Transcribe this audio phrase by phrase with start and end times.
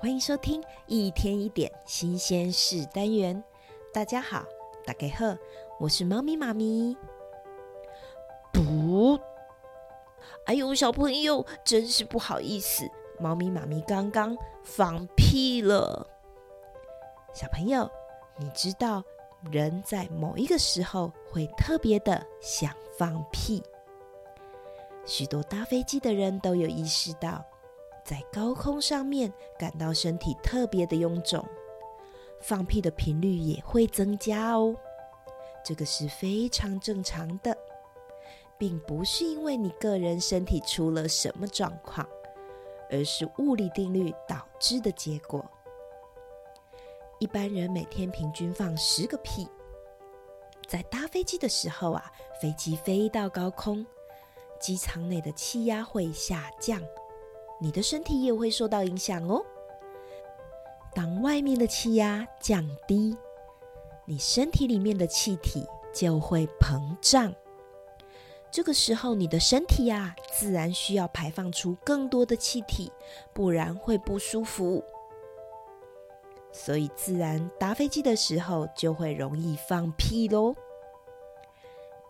[0.00, 3.42] 欢迎收听一天一点新鲜事单元。
[3.92, 4.44] 大家好，
[4.86, 5.36] 大家好，
[5.80, 6.96] 我是猫咪妈咪。
[8.52, 9.18] 不，
[10.46, 12.88] 哎呦，小朋友，真是不好意思，
[13.18, 16.06] 猫咪妈咪刚刚放屁了。
[17.34, 17.90] 小朋友，
[18.36, 19.02] 你知道
[19.50, 23.60] 人在某一个时候会特别的想放屁？
[25.04, 27.44] 许多搭飞机的人都有意识到，
[28.08, 31.44] 在高空上面感到身体特别的臃肿，
[32.40, 34.74] 放屁的频率也会增加哦。
[35.62, 37.54] 这个是非常正常的，
[38.56, 42.08] 并不是因为你个人身体出了什么状况，
[42.90, 45.44] 而是物理定律导致的结果。
[47.18, 49.46] 一般人每天平均放十个屁，
[50.66, 53.84] 在搭飞机的时候啊，飞机飞到高空。
[54.58, 56.82] 机舱内的气压会下降，
[57.58, 59.44] 你的身体也会受到影响哦。
[60.94, 63.16] 当外面的气压降低，
[64.04, 67.34] 你身体里面的气体就会膨胀。
[68.50, 72.90] 这个时候，你的身体呀，自然需要排放出更多的气体，
[73.34, 74.82] 不然会不舒服。
[76.50, 80.54] 所以，自然搭飞机的时候就会容易放屁喽。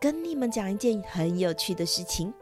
[0.00, 2.32] 跟你们讲一件很有趣的事情：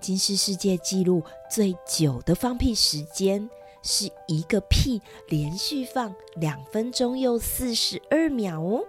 [0.00, 3.48] 今世世界纪录最久的放屁时间
[3.82, 8.84] 是一个屁连续放两分钟又四十二秒哦！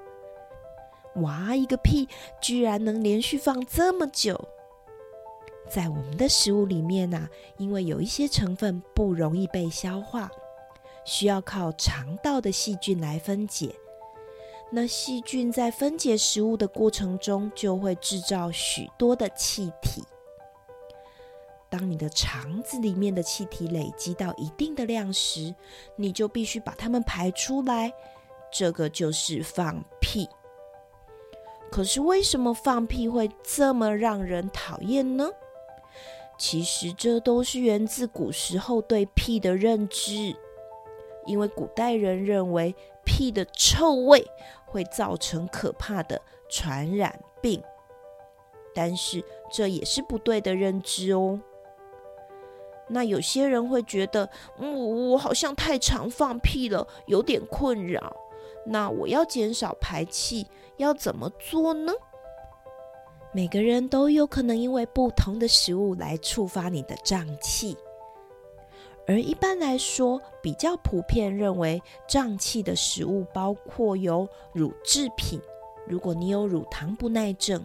[1.16, 2.08] 哇，一个屁
[2.42, 4.40] 居然能连续放这么久！
[5.70, 10.30] 在我们的食物里面啊，因为有一些成分不容易被消化，
[11.04, 13.76] 需要靠肠道的细菌来分解。
[14.72, 20.04] 那细菌在分解食物的过程中，就会制造许多的气体。
[21.70, 25.54] 当你的肠子里面的气体累积到一定的量时，
[25.96, 27.94] 你就必须把它们排出来。
[28.52, 30.28] 这个就是放屁。
[31.72, 35.30] 可是为什么放屁会这么让人讨厌呢？
[36.38, 40.36] 其实这都是源自古时候对屁的认知。
[41.26, 44.26] 因为古代人认为屁的臭味
[44.66, 47.62] 会造成可怕的传染病，
[48.74, 51.40] 但是这也是不对的认知哦。
[52.90, 58.16] 那有些人会觉得，嗯，我好像太常放屁了，有点困扰。
[58.66, 61.94] 那我要减少排气，要怎么做呢？
[63.32, 67.78] 每个人都有可能因为不同的食物来触发你的胀气。
[69.08, 75.40] 而一般来说，比较普遍认为胀气的食物包括有乳制品，
[75.88, 77.64] 如果你有乳糖不耐症，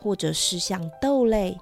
[0.00, 1.56] 或者是像豆类，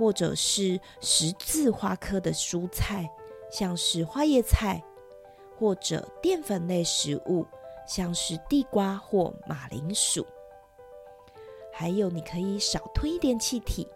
[0.00, 3.06] 或者是十字花科的蔬菜，
[3.52, 4.82] 像是花椰菜，
[5.58, 7.46] 或者淀粉类食物，
[7.86, 10.26] 像是地瓜或马铃薯。
[11.70, 13.86] 还有，你可以少吞一点气体。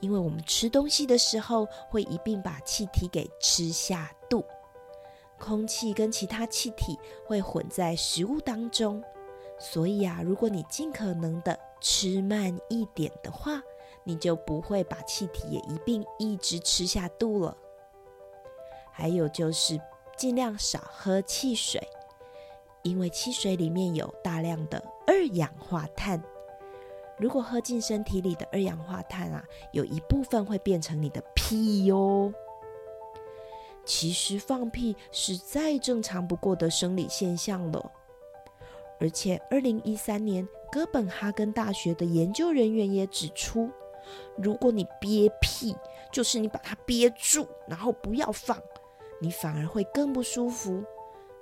[0.00, 4.42] 因为我们吃东西的时候会一并把气体给吃下肚，
[5.38, 9.04] 空气跟其他气体会混在食物当中，
[9.58, 13.60] 所以啊，如果你尽可能的吃慢一点的话，
[14.04, 17.56] 你就不会把气体也一并一直吃下肚了。
[18.90, 19.80] 还有就是
[20.16, 21.80] 尽量少喝汽水，
[22.82, 26.22] 因为汽水里面有大量的二氧化碳。
[27.16, 32.32] 如果喝进身体里的二氧化碳啊，有一部分会变成你的屁哟。
[33.84, 37.92] 其实放屁是再正常不过的生理现象了，
[39.00, 43.70] 而且二零一三年哥本哈根大学的研究人员也指出，
[44.36, 45.76] 如果你憋屁，
[46.12, 48.60] 就是你把它憋住，然后不要放，
[49.20, 50.82] 你反而会更不舒服。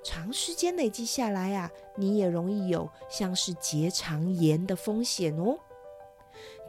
[0.03, 5.57] 长时间累积下来啊，你也容易有像是结肠炎的风险哦。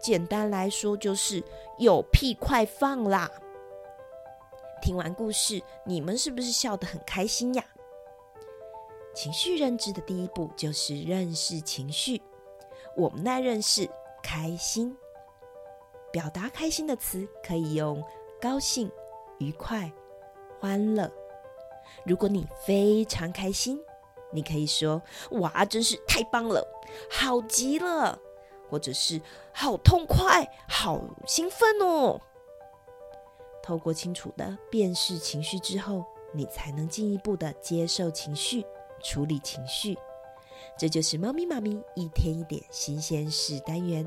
[0.01, 1.43] 简单来说，就是
[1.79, 3.31] 有屁快放啦！
[4.83, 7.65] 听完故事，你们是不是笑得很开心呀？
[9.21, 12.23] 情绪认知的第一步就是认识情绪。
[12.97, 13.91] 我们来认识
[14.23, 14.97] 开心，
[16.13, 18.01] 表达开心的词可以用
[18.41, 18.89] 高兴、
[19.39, 19.91] 愉快、
[20.61, 21.11] 欢乐。
[22.05, 23.81] 如果你非常开心，
[24.31, 25.03] 你可以说
[25.41, 26.65] ：“哇，真是太棒了，
[27.11, 28.17] 好极了。”
[28.71, 29.21] 或者是
[29.53, 32.21] 好痛快、好兴奋哦！
[33.65, 38.65] 透过清楚的辨识情绪之后，你才能进一步的接受情绪、
[39.03, 39.97] 处理情绪。
[40.77, 44.07] 这就是猫咪妈咪一天一点新鲜事单元。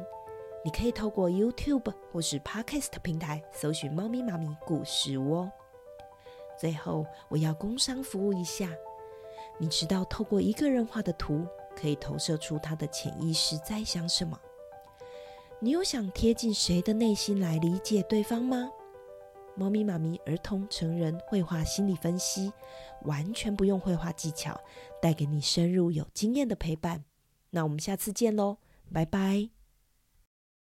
[0.63, 5.51] 你可以透过 YouTube 或是 Podcast 平台搜寻“猫咪妈咪故事窝”。
[6.59, 8.69] 最后，我要工商服务一下。
[9.57, 11.45] 你知道，透过一个人画的图，
[11.75, 14.39] 可以投射出他的潜意识在想什么？
[15.59, 18.71] 你有想贴近谁的内心来理解对方吗？
[19.55, 22.51] 猫咪妈咪儿童成人绘画心理分析，
[23.03, 24.59] 完全不用绘画技巧，
[25.01, 27.03] 带给你深入有经验的陪伴。
[27.51, 28.57] 那我们下次见喽，
[28.91, 29.60] 拜拜。